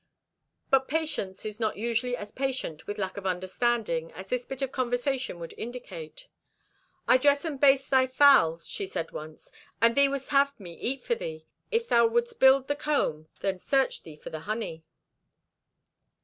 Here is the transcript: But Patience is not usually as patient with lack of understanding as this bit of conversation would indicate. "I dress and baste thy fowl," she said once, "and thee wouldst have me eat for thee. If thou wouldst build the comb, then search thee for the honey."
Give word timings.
But 0.71 0.87
Patience 0.87 1.45
is 1.45 1.59
not 1.59 1.77
usually 1.77 2.17
as 2.17 2.31
patient 2.31 2.87
with 2.87 2.97
lack 2.97 3.17
of 3.17 3.27
understanding 3.27 4.11
as 4.13 4.29
this 4.29 4.47
bit 4.47 4.63
of 4.63 4.71
conversation 4.71 5.37
would 5.37 5.53
indicate. 5.59 6.27
"I 7.07 7.17
dress 7.19 7.45
and 7.45 7.59
baste 7.59 7.91
thy 7.91 8.07
fowl," 8.07 8.57
she 8.63 8.87
said 8.87 9.11
once, 9.11 9.51
"and 9.79 9.95
thee 9.95 10.07
wouldst 10.07 10.29
have 10.31 10.59
me 10.59 10.73
eat 10.73 11.03
for 11.03 11.13
thee. 11.13 11.45
If 11.69 11.87
thou 11.87 12.07
wouldst 12.07 12.39
build 12.39 12.67
the 12.67 12.75
comb, 12.75 13.27
then 13.41 13.59
search 13.59 14.01
thee 14.01 14.15
for 14.15 14.31
the 14.31 14.39
honey." 14.39 14.83